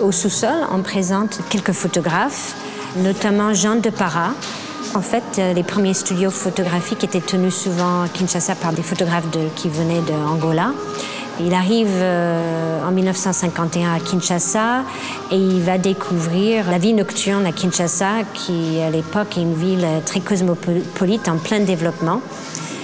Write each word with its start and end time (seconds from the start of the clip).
Au 0.00 0.12
sous-sol, 0.12 0.50
on 0.70 0.82
présente 0.82 1.40
quelques 1.48 1.72
photographes, 1.72 2.54
notamment 2.96 3.54
Jean 3.54 3.76
Depara. 3.76 4.32
En 4.94 5.00
fait, 5.00 5.22
euh, 5.38 5.54
les 5.54 5.62
premiers 5.62 5.94
studios 5.94 6.30
photographiques 6.30 7.02
étaient 7.04 7.22
tenus 7.22 7.54
souvent 7.54 8.02
à 8.02 8.08
Kinshasa 8.08 8.54
par 8.54 8.72
des 8.74 8.82
photographes 8.82 9.24
qui 9.56 9.68
venaient 9.70 10.02
d'Angola. 10.02 10.72
Il 11.40 11.52
arrive 11.52 11.88
euh, 11.90 12.86
en 12.86 12.92
1951 12.92 13.94
à 13.94 13.98
Kinshasa 13.98 14.84
et 15.32 15.36
il 15.36 15.62
va 15.62 15.78
découvrir 15.78 16.70
la 16.70 16.78
vie 16.78 16.92
nocturne 16.92 17.44
à 17.44 17.50
Kinshasa, 17.50 18.22
qui 18.34 18.80
à 18.80 18.88
l'époque 18.88 19.36
est 19.36 19.42
une 19.42 19.54
ville 19.54 19.86
très 20.06 20.20
cosmopolite 20.20 21.28
en 21.28 21.38
plein 21.38 21.58
développement. 21.58 22.20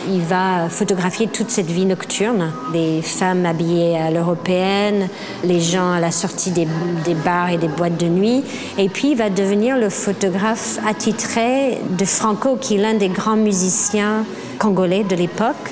Il 0.09 0.23
va 0.23 0.69
photographier 0.69 1.29
toute 1.29 1.51
cette 1.51 1.71
vie 1.71 1.85
nocturne, 1.85 2.51
les 2.73 3.03
femmes 3.03 3.47
habillées 3.47 3.97
à 3.97 4.11
l'européenne, 4.11 5.09
les 5.45 5.61
gens 5.61 5.93
à 5.93 6.01
la 6.01 6.11
sortie 6.11 6.51
des, 6.51 6.67
des, 7.05 7.15
bars 7.15 7.51
et 7.51 7.59
des 7.59 7.69
boîtes 7.69 7.99
de 7.99 8.07
nuit. 8.07 8.43
Et 8.79 8.89
puis 8.89 9.13
il 9.13 9.17
va 9.17 9.31
devenir 9.31 9.77
le 9.77 9.91
photographe 9.91 10.79
attitré 10.89 11.79
de 11.97 12.05
Franco, 12.05 12.57
qui 12.57 12.77
est 12.77 12.79
l'un 12.79 12.95
des 12.95 13.11
grands 13.11 13.37
musiciens 13.37 14.25
congolais 14.59 15.05
de 15.05 15.15
l'époque. 15.15 15.71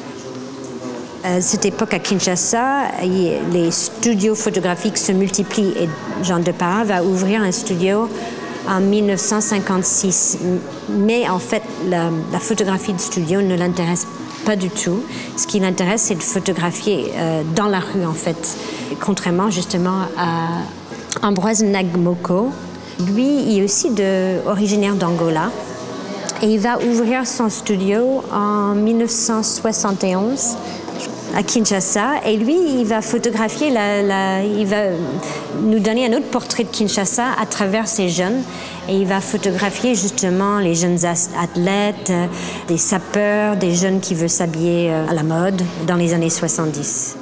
À 1.24 1.40
cette 1.40 1.66
époque 1.66 1.94
à 1.94 1.98
Kinshasa, 1.98 2.92
les 3.52 3.70
studios 3.72 4.36
photographiques 4.36 4.98
se 4.98 5.10
multiplient 5.10 5.74
et 5.76 5.88
Jean 6.22 6.38
Depara 6.38 6.84
va 6.84 7.02
ouvrir 7.02 7.42
un 7.42 7.50
studio 7.50 8.08
en 8.68 8.80
1956. 8.80 10.38
Mais 10.90 11.28
en 11.28 11.40
fait, 11.40 11.62
la, 11.88 12.10
photographie 12.38 12.92
de 12.92 13.00
studio 13.00 13.42
ne 13.42 13.56
l'intéresse 13.56 14.06
pas 14.44 14.54
du 14.54 14.70
tout. 14.70 15.02
Ce 15.36 15.46
qui 15.48 15.58
l'intéresse, 15.58 16.02
c'est 16.02 16.14
de 16.14 16.22
photographier 16.22 17.12
euh, 17.16 17.42
dans 17.56 17.66
la 17.66 17.80
rue, 17.80 18.06
en 18.06 18.14
fait. 18.14 18.56
Contrairement 19.00 19.50
justement 19.50 20.02
à 20.16 21.26
Ambroise 21.26 21.64
Nagmoko. 21.64 22.50
Lui, 23.12 23.42
il 23.48 23.58
est 23.58 23.64
aussi 23.64 23.90
originaire 24.46 24.94
d'Angola. 24.94 25.50
Et 26.42 26.46
il 26.46 26.60
va 26.60 26.78
ouvrir 26.78 27.26
son 27.26 27.48
studio 27.48 28.22
en 28.32 28.74
1971 28.76 30.56
à 31.38 31.44
Kinshasa. 31.44 32.26
Et 32.26 32.36
lui, 32.36 32.56
il 32.80 32.84
va 32.84 33.00
photographier, 33.00 33.70
la, 33.70 34.42
il 34.42 34.66
va 34.66 34.90
nous 35.62 35.78
donner 35.78 36.06
un 36.06 36.16
autre 36.16 36.26
portrait 36.26 36.64
de 36.64 36.68
Kinshasa 36.68 37.26
à 37.40 37.46
travers 37.46 37.86
ces 37.86 38.08
jeunes. 38.08 38.42
Et 38.88 38.96
il 38.96 39.06
va 39.06 39.20
photographier 39.20 39.94
justement 39.94 40.58
les 40.58 40.74
jeunes 40.74 40.98
athlètes, 41.40 42.12
des 42.66 42.78
sapeurs, 42.78 43.56
des 43.56 43.74
jeunes 43.74 44.00
qui 44.00 44.14
veulent 44.14 44.28
s'habiller 44.28 44.90
euh, 44.90 45.06
à 45.08 45.14
la 45.14 45.22
mode 45.22 45.62
dans 45.86 45.96
les 45.96 46.12
années 46.12 46.30
70. 46.30 47.16